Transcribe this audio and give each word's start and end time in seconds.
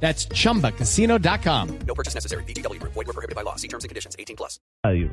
That's 0.00 0.28
chumbacasino.com. 0.28 1.68
No 1.86 1.94
purchase 1.94 2.14
necessary. 2.14 2.44
BGW. 2.44 2.80
Void 2.82 3.06
were 3.06 3.12
prohibited 3.12 3.34
by 3.34 3.42
law. 3.42 3.56
See 3.56 3.68
terms 3.68 3.84
and 3.84 3.88
conditions. 3.88 4.14
18 4.18 4.36
plus. 4.36 4.60
Radio. 4.84 5.10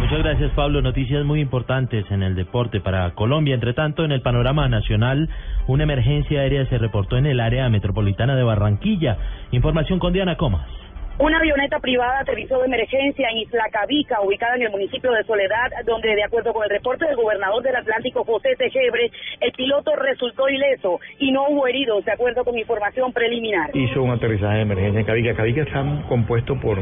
Muchas 0.00 0.18
gracias, 0.24 0.52
Pablo. 0.54 0.80
Noticias 0.80 1.24
muy 1.24 1.40
importantes 1.40 2.04
en 2.10 2.22
el 2.22 2.34
deporte 2.34 2.80
para 2.80 3.14
Colombia. 3.14 3.54
Entre 3.54 3.74
tanto, 3.74 4.04
en 4.04 4.12
el 4.12 4.22
panorama 4.22 4.68
nacional, 4.68 5.28
una 5.66 5.84
emergencia 5.84 6.40
aérea 6.40 6.68
se 6.68 6.78
reportó 6.78 7.16
en 7.16 7.26
el 7.26 7.38
área 7.38 7.68
metropolitana 7.68 8.34
de 8.34 8.42
Barranquilla. 8.42 9.18
Información 9.52 9.98
con 9.98 10.12
Diana 10.12 10.36
Comas. 10.36 10.66
Una 11.20 11.36
avioneta 11.36 11.78
privada 11.80 12.20
aterrizó 12.20 12.60
de 12.60 12.64
emergencia 12.64 13.28
en 13.28 13.36
Isla 13.36 13.64
Cabica, 13.70 14.22
ubicada 14.22 14.56
en 14.56 14.62
el 14.62 14.70
municipio 14.70 15.12
de 15.12 15.22
Soledad, 15.24 15.70
donde, 15.84 16.14
de 16.14 16.24
acuerdo 16.24 16.54
con 16.54 16.64
el 16.64 16.70
reporte 16.70 17.04
del 17.04 17.14
gobernador 17.14 17.62
del 17.62 17.76
Atlántico, 17.76 18.24
José 18.24 18.56
Tejebre, 18.56 19.10
el 19.40 19.52
piloto 19.52 19.94
resultó 19.96 20.48
ileso 20.48 20.98
y 21.18 21.30
no 21.30 21.46
hubo 21.50 21.66
heridos, 21.66 22.06
de 22.06 22.12
acuerdo 22.12 22.42
con 22.42 22.56
información 22.56 23.12
preliminar. 23.12 23.68
Hizo 23.74 24.02
un 24.02 24.12
aterrizaje 24.12 24.56
de 24.56 24.62
emergencia 24.62 25.00
en 25.00 25.04
Cabica. 25.04 25.34
Cabica 25.34 25.60
está 25.60 25.84
compuesto 26.08 26.58
por, 26.58 26.78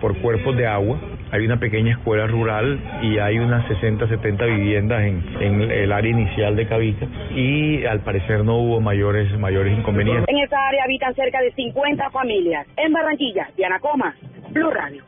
por 0.00 0.16
cuerpos 0.18 0.56
de 0.56 0.66
agua. 0.66 0.98
Hay 1.30 1.44
una 1.44 1.58
pequeña 1.58 1.92
escuela 1.92 2.26
rural 2.26 2.78
y 3.02 3.18
hay 3.18 3.38
unas 3.38 3.66
60, 3.68 4.08
70 4.08 4.44
viviendas 4.46 5.02
en, 5.02 5.60
el 5.70 5.92
área 5.92 6.10
inicial 6.10 6.56
de 6.56 6.66
Cabica 6.66 7.06
y 7.34 7.84
al 7.84 8.00
parecer 8.00 8.44
no 8.44 8.56
hubo 8.56 8.80
mayores, 8.80 9.30
mayores 9.38 9.76
inconvenientes. 9.78 10.26
En 10.28 10.38
esa 10.38 10.56
área 10.66 10.84
habitan 10.84 11.14
cerca 11.14 11.40
de 11.40 11.52
50 11.52 12.10
familias. 12.10 12.66
En 12.76 12.92
Barranquilla, 12.92 13.48
Diana 13.56 13.78
Coma, 13.80 14.14
Blue 14.50 14.70
Radio. 14.70 15.02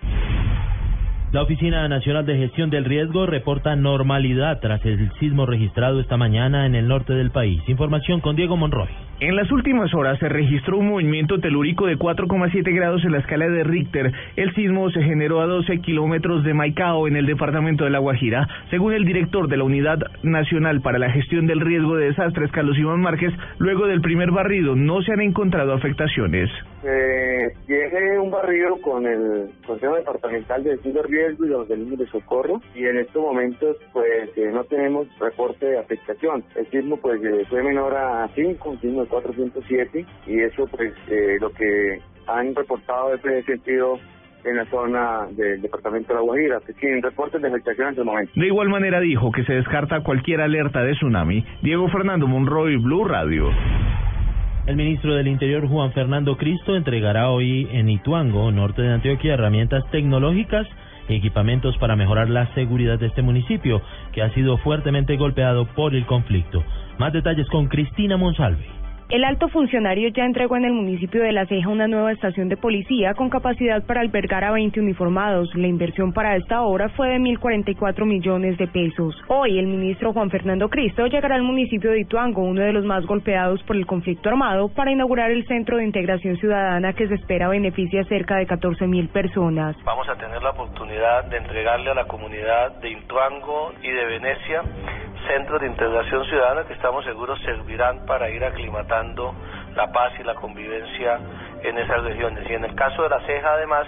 La 1.32 1.42
Oficina 1.42 1.86
Nacional 1.86 2.26
de 2.26 2.36
Gestión 2.36 2.70
del 2.70 2.84
Riesgo 2.84 3.24
reporta 3.24 3.76
normalidad 3.76 4.58
tras 4.58 4.84
el 4.84 5.12
sismo 5.20 5.46
registrado 5.46 6.00
esta 6.00 6.16
mañana 6.16 6.66
en 6.66 6.74
el 6.74 6.88
norte 6.88 7.12
del 7.12 7.30
país. 7.30 7.62
Información 7.68 8.20
con 8.20 8.34
Diego 8.34 8.56
Monroy. 8.56 8.88
En 9.20 9.36
las 9.36 9.52
últimas 9.52 9.92
horas 9.94 10.18
se 10.18 10.30
registró 10.30 10.78
un 10.78 10.88
movimiento 10.88 11.38
telúrico 11.38 11.86
de 11.86 11.98
4,7 11.98 12.74
grados 12.74 13.04
en 13.04 13.12
la 13.12 13.18
escala 13.18 13.48
de 13.48 13.62
Richter. 13.64 14.10
El 14.34 14.54
sismo 14.54 14.90
se 14.90 15.02
generó 15.02 15.40
a 15.40 15.46
12 15.46 15.80
kilómetros 15.82 16.42
de 16.42 16.54
Maicao, 16.54 17.06
en 17.06 17.16
el 17.16 17.26
departamento 17.26 17.84
de 17.84 17.90
La 17.90 17.98
Guajira. 17.98 18.48
Según 18.70 18.94
el 18.94 19.04
director 19.04 19.46
de 19.46 19.58
la 19.58 19.64
Unidad 19.64 19.98
Nacional 20.22 20.80
para 20.80 20.98
la 20.98 21.10
Gestión 21.10 21.46
del 21.46 21.60
Riesgo 21.60 21.96
de 21.96 22.06
Desastres, 22.06 22.50
Carlos 22.50 22.78
Iván 22.78 23.02
Márquez, 23.02 23.32
luego 23.58 23.86
del 23.86 24.00
primer 24.00 24.30
barrido 24.30 24.74
no 24.74 25.02
se 25.02 25.12
han 25.12 25.20
encontrado 25.20 25.74
afectaciones. 25.74 26.50
Eh, 26.82 27.52
llegué 27.68 28.18
un 28.20 28.30
barrido 28.30 28.80
con 28.80 29.06
el 29.06 29.50
Consejo 29.66 29.96
Departamental 29.96 30.62
de 30.64 30.76
de 30.76 31.02
Riesgo 31.02 31.44
y 31.44 31.48
los 31.48 31.60
organismos 31.60 31.98
de 31.98 32.06
socorro 32.08 32.60
y 32.74 32.84
en 32.84 32.98
estos 32.98 33.22
momentos 33.22 33.76
pues 33.92 34.30
eh, 34.36 34.50
no 34.52 34.64
tenemos 34.64 35.06
reporte 35.18 35.66
de 35.66 35.78
afectación. 35.78 36.44
El 36.54 36.66
sismo 36.70 36.96
pues 36.96 37.22
eh, 37.22 37.44
fue 37.48 37.62
menor 37.62 37.94
a 37.94 38.28
5, 38.34 38.70
un 38.70 38.80
sismo 38.80 39.02
de 39.02 39.08
407 39.08 40.06
y 40.26 40.40
eso 40.40 40.66
pues 40.66 40.92
eh, 41.08 41.36
lo 41.40 41.50
que 41.50 42.00
han 42.26 42.54
reportado 42.54 43.14
es 43.14 43.24
ese 43.24 43.42
sentido 43.42 43.98
en 44.44 44.56
la 44.56 44.64
zona 44.66 45.26
del 45.32 45.60
departamento 45.60 46.08
de 46.08 46.14
La 46.14 46.20
Guajira, 46.22 46.60
sin 46.80 47.02
reportes 47.02 47.42
de 47.42 47.48
afectación 47.48 47.88
en 47.88 47.98
el 47.98 48.04
momento. 48.04 48.32
De 48.34 48.46
igual 48.46 48.68
manera 48.68 49.00
dijo 49.00 49.30
que 49.32 49.44
se 49.44 49.52
descarta 49.52 50.02
cualquier 50.02 50.40
alerta 50.40 50.82
de 50.82 50.92
tsunami. 50.92 51.44
Diego 51.62 51.88
Fernando 51.88 52.26
Monroy, 52.26 52.76
Blue 52.76 53.04
Radio. 53.04 53.50
El 54.66 54.76
ministro 54.76 55.14
del 55.14 55.26
Interior, 55.26 55.66
Juan 55.66 55.92
Fernando 55.92 56.36
Cristo, 56.36 56.76
entregará 56.76 57.30
hoy 57.30 57.66
en 57.72 57.88
Ituango, 57.88 58.52
norte 58.52 58.82
de 58.82 58.92
Antioquia, 58.92 59.34
herramientas 59.34 59.82
tecnológicas 59.90 60.66
y 61.08 61.14
equipamientos 61.14 61.76
para 61.78 61.96
mejorar 61.96 62.28
la 62.28 62.52
seguridad 62.54 62.98
de 62.98 63.06
este 63.06 63.22
municipio, 63.22 63.82
que 64.12 64.22
ha 64.22 64.32
sido 64.34 64.58
fuertemente 64.58 65.16
golpeado 65.16 65.64
por 65.74 65.94
el 65.94 66.06
conflicto. 66.06 66.62
Más 66.98 67.12
detalles 67.12 67.48
con 67.48 67.68
Cristina 67.68 68.16
Monsalve. 68.16 68.79
El 69.10 69.24
alto 69.24 69.48
funcionario 69.48 70.08
ya 70.10 70.24
entregó 70.24 70.56
en 70.56 70.66
el 70.66 70.72
municipio 70.72 71.20
de 71.24 71.32
La 71.32 71.44
Ceja 71.46 71.68
una 71.68 71.88
nueva 71.88 72.12
estación 72.12 72.48
de 72.48 72.56
policía 72.56 73.12
con 73.14 73.28
capacidad 73.28 73.82
para 73.84 74.02
albergar 74.02 74.44
a 74.44 74.52
20 74.52 74.78
uniformados. 74.78 75.52
La 75.56 75.66
inversión 75.66 76.12
para 76.12 76.36
esta 76.36 76.62
obra 76.62 76.90
fue 76.90 77.08
de 77.08 77.18
1.044 77.18 78.06
millones 78.06 78.56
de 78.56 78.68
pesos. 78.68 79.20
Hoy 79.26 79.58
el 79.58 79.66
ministro 79.66 80.12
Juan 80.12 80.30
Fernando 80.30 80.68
Cristo 80.68 81.08
llegará 81.08 81.34
al 81.34 81.42
municipio 81.42 81.90
de 81.90 82.02
Ituango, 82.02 82.42
uno 82.42 82.62
de 82.62 82.72
los 82.72 82.84
más 82.84 83.04
golpeados 83.04 83.60
por 83.64 83.74
el 83.74 83.84
conflicto 83.84 84.28
armado, 84.28 84.68
para 84.68 84.92
inaugurar 84.92 85.32
el 85.32 85.44
Centro 85.48 85.78
de 85.78 85.86
Integración 85.86 86.36
Ciudadana 86.36 86.92
que 86.92 87.08
se 87.08 87.14
espera 87.14 87.48
beneficia 87.48 88.02
a 88.02 88.04
cerca 88.04 88.36
de 88.36 88.46
14 88.46 88.86
mil 88.86 89.08
personas. 89.08 89.76
Vamos 89.82 90.08
a 90.08 90.14
tener 90.14 90.40
la 90.40 90.50
oportunidad 90.50 91.24
de 91.24 91.38
entregarle 91.38 91.90
a 91.90 91.94
la 91.94 92.04
comunidad 92.04 92.76
de 92.80 92.92
Ituango 92.92 93.72
y 93.82 93.90
de 93.90 94.04
Venecia 94.04 94.62
centros 95.30 95.60
de 95.60 95.68
integración 95.68 96.24
ciudadana 96.24 96.64
que 96.64 96.72
estamos 96.72 97.04
seguros 97.04 97.40
servirán 97.42 98.04
para 98.04 98.28
ir 98.30 98.44
aclimatando 98.44 99.32
la 99.76 99.92
paz 99.92 100.12
y 100.18 100.24
la 100.24 100.34
convivencia 100.34 101.20
en 101.62 101.78
esas 101.78 102.02
regiones. 102.02 102.50
Y 102.50 102.54
en 102.54 102.64
el 102.64 102.74
caso 102.74 103.02
de 103.04 103.10
la 103.10 103.20
ceja, 103.26 103.52
además, 103.52 103.86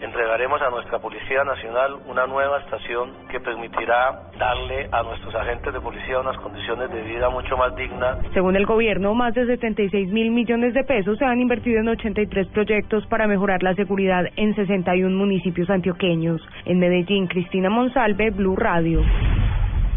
entregaremos 0.00 0.62
a 0.62 0.70
nuestra 0.70 0.98
Policía 0.98 1.44
Nacional 1.44 1.96
una 2.08 2.26
nueva 2.26 2.58
estación 2.60 3.10
que 3.30 3.38
permitirá 3.40 4.30
darle 4.38 4.88
a 4.90 5.02
nuestros 5.02 5.34
agentes 5.34 5.72
de 5.72 5.80
policía 5.80 6.18
unas 6.18 6.36
condiciones 6.38 6.90
de 6.90 7.02
vida 7.02 7.28
mucho 7.28 7.56
más 7.56 7.76
dignas. 7.76 8.18
Según 8.32 8.56
el 8.56 8.64
gobierno, 8.64 9.14
más 9.14 9.34
de 9.34 9.46
76 9.46 10.08
mil 10.10 10.30
millones 10.30 10.72
de 10.72 10.84
pesos 10.84 11.18
se 11.18 11.24
han 11.24 11.40
invertido 11.40 11.80
en 11.80 11.88
83 11.88 12.48
proyectos 12.48 13.06
para 13.08 13.26
mejorar 13.26 13.62
la 13.62 13.74
seguridad 13.74 14.24
en 14.36 14.54
61 14.56 15.14
municipios 15.16 15.68
antioqueños. 15.68 16.40
En 16.64 16.78
Medellín, 16.78 17.26
Cristina 17.26 17.68
Monsalve, 17.68 18.30
Blue 18.30 18.56
Radio. 18.56 19.02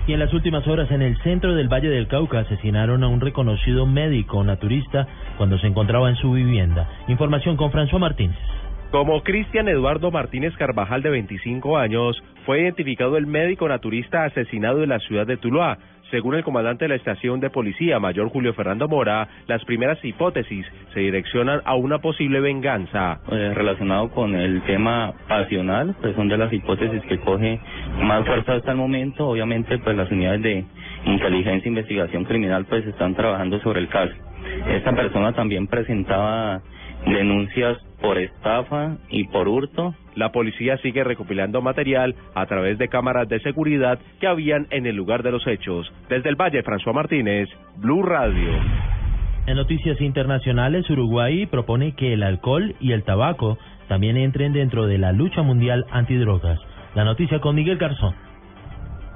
Y 0.08 0.14
en 0.14 0.20
las 0.20 0.34
últimas 0.34 0.68
horas 0.68 0.92
en 0.92 1.02
el 1.02 1.18
centro 1.24 1.56
del 1.56 1.68
Valle 1.68 1.90
del 1.90 2.08
Cauca 2.08 2.40
asesinaron 2.40 3.04
a 3.04 3.08
un 3.08 3.22
reconocido 3.22 3.88
médico 3.88 4.44
naturista 4.44 5.08
cuando 5.38 5.58
se 5.58 5.66
encontraba 5.66 6.10
en 6.10 6.16
su 6.16 6.32
vivienda. 6.32 6.88
Información 7.08 7.58
con 7.58 7.72
François 7.72 8.00
Martínez. 8.00 8.38
Como 8.91 9.23
Cristian 9.23 9.68
Eduardo 9.68 10.12
Martínez 10.12 10.56
Carvajal, 10.57 11.01
de 11.01 11.09
25 11.09 11.78
años, 11.78 12.22
fue 12.46 12.62
identificado 12.62 13.18
el 13.18 13.28
médico 13.28 13.68
naturista 13.68 14.23
asesinado 14.23 14.84
en 14.84 14.90
la 14.90 15.00
ciudad 15.00 15.28
de 15.28 15.38
Tuluá. 15.38 15.78
Según 16.12 16.35
el 16.35 16.44
comandante 16.44 16.85
de 16.85 16.90
la 16.90 16.96
estación 16.96 17.40
de 17.40 17.50
policía, 17.50 18.00
mayor 18.00 18.29
Julio 18.29 18.53
Fernando 18.53 18.88
Mora, 18.88 19.28
las 19.47 19.66
primeras 19.66 20.03
hipótesis 20.06 20.66
se 20.94 21.00
direccionan 21.00 21.62
a 21.66 21.75
una 21.75 21.97
posible 21.97 22.40
venganza. 22.40 23.19
Eh, 23.31 23.53
relacionado 23.56 24.09
con 24.12 24.35
el 24.35 24.62
tema 24.62 25.13
pasional, 25.28 25.96
pues 26.00 26.16
son 26.16 26.28
de 26.28 26.38
las 26.38 26.53
hipótesis 26.53 27.02
que 27.09 27.19
coge 27.19 27.59
más 28.02 28.25
fuerza 28.25 28.53
hasta 28.53 28.72
el 28.72 28.78
momento. 28.78 29.28
Obviamente, 29.28 29.79
pues 29.79 29.97
las 29.97 30.12
unidades 30.12 30.44
de 30.44 30.63
inteligencia 31.06 31.66
e 31.66 31.69
investigación 31.69 32.23
criminal 32.23 32.66
pues 32.66 32.85
están 32.85 33.16
trabajando 33.16 33.59
sobre 33.62 33.81
el 33.81 33.90
caso. 33.90 34.13
Esta 34.69 34.94
persona 34.94 35.34
también 35.34 35.67
presentaba 35.67 36.62
denuncias 37.06 37.78
por 38.06 38.20
estafa 38.20 38.98
y 39.10 39.24
por 39.26 39.48
hurto. 39.48 39.96
La 40.14 40.32
policía 40.32 40.78
sigue 40.78 41.04
recopilando 41.04 41.60
material 41.62 42.14
a 42.36 42.46
través 42.46 42.78
de 42.78 42.88
cámaras 42.88 43.28
de 43.28 43.40
seguridad 43.40 43.98
que 44.20 44.28
habían 44.28 44.68
en 44.70 44.86
el 44.86 44.96
lugar 44.96 45.24
de 45.24 45.32
los 45.32 45.48
hechos. 45.48 45.92
Desde 46.08 46.30
el 46.30 46.36
Valle, 46.36 46.64
François 46.64 46.94
Martínez, 46.94 47.50
Blue 47.78 48.04
Radio. 48.04 48.52
En 49.48 49.56
noticias 49.56 50.00
internacionales, 50.02 50.88
Uruguay 50.88 51.48
propone 51.48 51.96
que 51.96 52.14
el 52.14 52.22
alcohol 52.22 52.76
y 52.80 52.92
el 52.92 53.04
tabaco 53.04 53.58
también 53.88 54.18
entren 54.18 54.54
dentro 54.54 54.86
de 54.86 55.00
la 55.00 55.12
lucha 55.12 55.42
mundial 55.42 55.86
antidrogas. 55.90 56.60
La 56.94 57.06
noticia 57.06 57.40
con 57.40 57.56
Miguel 57.56 57.79
Garzón. 57.79 58.14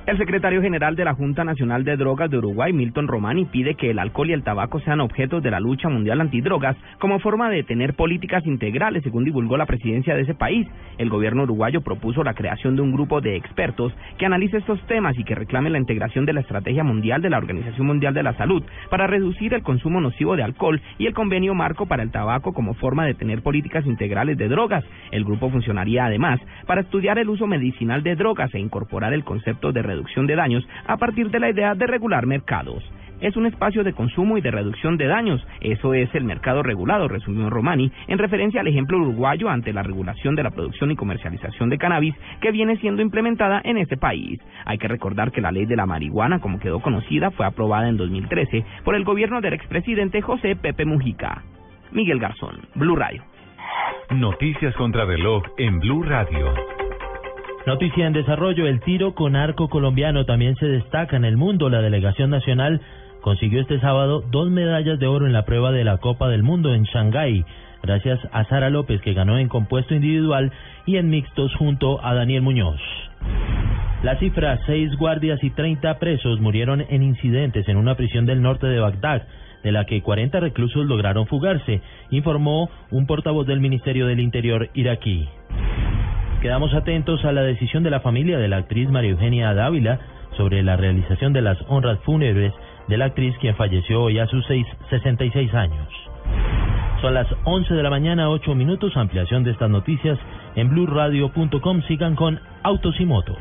El 0.09 0.17
secretario 0.17 0.59
general 0.63 0.95
de 0.95 1.05
la 1.05 1.13
Junta 1.13 1.43
Nacional 1.43 1.83
de 1.83 1.95
Drogas 1.95 2.31
de 2.31 2.39
Uruguay, 2.39 2.73
Milton 2.73 3.07
Romani, 3.07 3.45
pide 3.45 3.75
que 3.75 3.91
el 3.91 3.99
alcohol 3.99 4.31
y 4.31 4.33
el 4.33 4.41
tabaco 4.41 4.79
sean 4.79 5.01
objetos 5.01 5.43
de 5.43 5.51
la 5.51 5.59
lucha 5.59 5.87
mundial 5.87 6.19
antidrogas 6.19 6.75
como 6.97 7.19
forma 7.19 7.51
de 7.51 7.61
tener 7.61 7.93
políticas 7.93 8.43
integrales, 8.47 9.03
según 9.03 9.23
divulgó 9.23 9.55
la 9.55 9.67
presidencia 9.67 10.15
de 10.15 10.23
ese 10.23 10.33
país. 10.33 10.67
El 10.97 11.11
gobierno 11.11 11.43
uruguayo 11.43 11.81
propuso 11.81 12.23
la 12.23 12.33
creación 12.33 12.75
de 12.75 12.81
un 12.81 12.91
grupo 12.91 13.21
de 13.21 13.35
expertos 13.35 13.93
que 14.17 14.25
analice 14.25 14.57
estos 14.57 14.81
temas 14.87 15.15
y 15.15 15.23
que 15.23 15.35
reclame 15.35 15.69
la 15.69 15.77
integración 15.77 16.25
de 16.25 16.33
la 16.33 16.41
estrategia 16.41 16.83
mundial 16.83 17.21
de 17.21 17.29
la 17.29 17.37
Organización 17.37 17.85
Mundial 17.85 18.15
de 18.15 18.23
la 18.23 18.33
Salud 18.33 18.63
para 18.89 19.05
reducir 19.05 19.53
el 19.53 19.61
consumo 19.61 20.01
nocivo 20.01 20.35
de 20.35 20.41
alcohol 20.41 20.81
y 20.97 21.05
el 21.05 21.13
convenio 21.13 21.53
marco 21.53 21.85
para 21.85 22.01
el 22.01 22.09
tabaco 22.09 22.51
como 22.53 22.73
forma 22.73 23.05
de 23.05 23.13
tener 23.13 23.43
políticas 23.43 23.85
integrales 23.85 24.39
de 24.39 24.47
drogas. 24.47 24.83
El 25.11 25.23
grupo 25.23 25.51
funcionaría 25.51 26.05
además 26.05 26.39
para 26.65 26.81
estudiar 26.81 27.19
el 27.19 27.29
uso 27.29 27.45
medicinal 27.45 28.01
de 28.01 28.15
drogas 28.15 28.51
e 28.55 28.59
incorporar 28.59 29.13
el 29.13 29.23
concepto 29.23 29.71
de 29.71 29.83
reducción 29.83 29.98
de 29.99 30.35
daños 30.35 30.67
a 30.87 30.97
partir 30.97 31.29
de 31.29 31.39
la 31.39 31.49
idea 31.49 31.75
de 31.75 31.87
regular 31.87 32.25
mercados. 32.25 32.83
es 33.21 33.35
un 33.35 33.45
espacio 33.45 33.83
de 33.83 33.91
consumo 33.91 34.37
y 34.37 34.41
de 34.41 34.49
reducción 34.49 34.95
de 34.95 35.07
daños. 35.07 35.45
Eso 35.59 35.93
es 35.93 36.09
el 36.15 36.23
mercado 36.23 36.63
regulado, 36.63 37.09
resumió 37.09 37.49
Romani, 37.49 37.91
en 38.07 38.17
referencia 38.17 38.61
al 38.61 38.67
ejemplo 38.67 38.97
uruguayo 38.97 39.49
ante 39.49 39.73
la 39.73 39.83
regulación 39.83 40.35
de 40.35 40.43
la 40.43 40.51
producción 40.51 40.89
y 40.91 40.95
comercialización 40.95 41.69
de 41.69 41.77
cannabis 41.77 42.15
que 42.39 42.51
viene 42.51 42.77
siendo 42.77 43.01
implementada 43.01 43.59
en 43.65 43.77
este 43.77 43.97
país. 43.97 44.39
Hay 44.65 44.77
que 44.77 44.87
recordar 44.87 45.33
que 45.33 45.41
la 45.41 45.51
ley 45.51 45.65
de 45.65 45.75
la 45.75 45.85
marihuana, 45.85 46.39
como 46.39 46.59
quedó 46.59 46.79
conocida, 46.79 47.29
fue 47.31 47.45
aprobada 47.45 47.89
en 47.89 47.97
2013 47.97 48.63
por 48.85 48.95
el 48.95 49.03
gobierno 49.03 49.41
del 49.41 49.53
expresidente 49.53 50.21
José 50.21 50.55
Pepe 50.55 50.85
Mujica. 50.85 51.43
Miguel 51.91 52.19
Garzón, 52.19 52.55
Blue 52.75 52.95
Radio. 52.95 53.21
Noticias 54.11 54.73
contra 54.75 55.03
reloj 55.03 55.43
en 55.57 55.79
Blue 55.79 56.03
Radio. 56.03 56.78
Noticia 57.65 58.07
en 58.07 58.13
desarrollo, 58.13 58.67
el 58.67 58.79
tiro 58.79 59.13
con 59.13 59.35
arco 59.35 59.67
colombiano 59.67 60.25
también 60.25 60.55
se 60.55 60.65
destaca 60.65 61.17
en 61.17 61.25
el 61.25 61.35
mundo. 61.35 61.69
La 61.69 61.81
delegación 61.81 62.29
nacional 62.29 62.81
consiguió 63.21 63.61
este 63.61 63.79
sábado 63.79 64.23
dos 64.31 64.49
medallas 64.49 64.97
de 64.97 65.07
oro 65.07 65.27
en 65.27 65.33
la 65.33 65.45
prueba 65.45 65.71
de 65.71 65.83
la 65.83 65.97
Copa 65.97 66.29
del 66.29 66.41
Mundo 66.41 66.73
en 66.73 66.83
Shanghái, 66.83 67.43
gracias 67.83 68.19
a 68.31 68.45
Sara 68.45 68.69
López 68.69 69.01
que 69.01 69.13
ganó 69.13 69.37
en 69.37 69.49
compuesto 69.49 69.93
individual 69.93 70.51
y 70.85 70.97
en 70.97 71.09
mixtos 71.09 71.53
junto 71.55 72.03
a 72.03 72.13
Daniel 72.13 72.43
Muñoz. 72.43 72.79
La 74.03 74.17
cifra, 74.17 74.57
seis 74.65 74.95
guardias 74.95 75.43
y 75.43 75.49
30 75.49 75.99
presos 75.99 76.39
murieron 76.39 76.85
en 76.89 77.03
incidentes 77.03 77.67
en 77.67 77.75
una 77.75 77.95
prisión 77.95 78.25
del 78.25 78.41
norte 78.41 78.67
de 78.67 78.79
Bagdad, 78.79 79.27
de 79.63 79.73
la 79.73 79.83
que 79.85 80.01
40 80.01 80.39
reclusos 80.39 80.85
lograron 80.85 81.27
fugarse, 81.27 81.81
informó 82.09 82.69
un 82.91 83.05
portavoz 83.05 83.45
del 83.45 83.59
Ministerio 83.59 84.07
del 84.07 84.21
Interior 84.21 84.69
iraquí. 84.73 85.27
Quedamos 86.41 86.73
atentos 86.73 87.25
a 87.25 87.33
la 87.33 87.41
decisión 87.41 87.83
de 87.83 87.89
la 87.89 87.99
familia 87.99 88.37
de 88.37 88.47
la 88.47 88.57
actriz 88.57 88.89
María 88.89 89.11
Eugenia 89.11 89.53
Dávila 89.53 89.99
sobre 90.37 90.63
la 90.63 90.77
realización 90.77 91.33
de 91.33 91.41
las 91.41 91.57
honras 91.67 91.99
fúnebres 92.05 92.53
de 92.87 92.97
la 92.97 93.05
actriz 93.05 93.35
quien 93.41 93.55
falleció 93.55 94.03
hoy 94.03 94.19
a 94.19 94.27
sus 94.27 94.45
seis, 94.47 94.65
66 94.89 95.53
años. 95.53 95.87
Son 97.01 97.13
las 97.13 97.27
11 97.43 97.73
de 97.73 97.83
la 97.83 97.89
mañana, 97.89 98.29
8 98.29 98.55
minutos. 98.55 98.95
Ampliación 98.95 99.43
de 99.43 99.51
estas 99.51 99.69
noticias 99.69 100.17
en 100.55 100.69
blurradio.com. 100.69 101.81
Sigan 101.89 102.15
con 102.15 102.39
Autos 102.63 102.95
y 103.01 103.05
Motos. 103.05 103.37